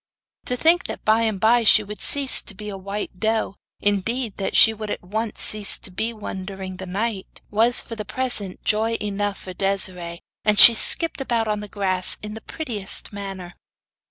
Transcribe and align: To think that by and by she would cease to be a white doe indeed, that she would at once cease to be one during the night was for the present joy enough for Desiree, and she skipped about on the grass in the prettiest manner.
To 0.45 0.57
think 0.57 0.87
that 0.87 1.05
by 1.05 1.21
and 1.21 1.39
by 1.39 1.63
she 1.63 1.83
would 1.83 2.01
cease 2.01 2.41
to 2.41 2.55
be 2.55 2.69
a 2.69 2.75
white 2.75 3.19
doe 3.19 3.53
indeed, 3.79 4.37
that 4.37 4.55
she 4.55 4.73
would 4.73 4.89
at 4.89 5.03
once 5.03 5.43
cease 5.43 5.77
to 5.77 5.91
be 5.91 6.11
one 6.11 6.43
during 6.43 6.77
the 6.77 6.87
night 6.87 7.39
was 7.51 7.81
for 7.81 7.95
the 7.95 8.03
present 8.03 8.63
joy 8.63 8.95
enough 8.99 9.37
for 9.37 9.53
Desiree, 9.53 10.19
and 10.43 10.57
she 10.57 10.73
skipped 10.73 11.21
about 11.21 11.47
on 11.47 11.59
the 11.59 11.67
grass 11.67 12.17
in 12.23 12.33
the 12.33 12.41
prettiest 12.41 13.13
manner. 13.13 13.53